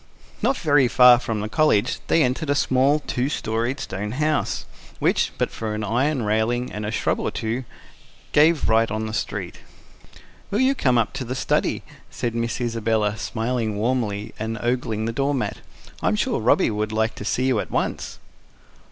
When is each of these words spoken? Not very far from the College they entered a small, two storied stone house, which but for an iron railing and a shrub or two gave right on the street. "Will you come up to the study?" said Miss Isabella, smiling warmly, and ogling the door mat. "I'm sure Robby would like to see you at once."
Not 0.41 0.57
very 0.57 0.87
far 0.87 1.19
from 1.19 1.41
the 1.41 1.47
College 1.47 1.99
they 2.07 2.23
entered 2.23 2.49
a 2.49 2.55
small, 2.55 3.01
two 3.01 3.29
storied 3.29 3.79
stone 3.79 4.13
house, 4.13 4.65
which 4.97 5.31
but 5.37 5.51
for 5.51 5.75
an 5.75 5.83
iron 5.83 6.23
railing 6.23 6.71
and 6.71 6.87
a 6.87 6.91
shrub 6.91 7.19
or 7.19 7.29
two 7.29 7.65
gave 8.31 8.67
right 8.67 8.89
on 8.89 9.05
the 9.05 9.13
street. 9.13 9.59
"Will 10.49 10.59
you 10.59 10.73
come 10.73 10.97
up 10.97 11.13
to 11.13 11.23
the 11.23 11.35
study?" 11.35 11.83
said 12.09 12.33
Miss 12.33 12.59
Isabella, 12.59 13.15
smiling 13.15 13.75
warmly, 13.77 14.33
and 14.39 14.57
ogling 14.63 15.05
the 15.05 15.13
door 15.13 15.35
mat. 15.35 15.57
"I'm 16.01 16.15
sure 16.15 16.39
Robby 16.39 16.71
would 16.71 16.91
like 16.91 17.13
to 17.13 17.23
see 17.23 17.45
you 17.45 17.59
at 17.59 17.69
once." 17.69 18.17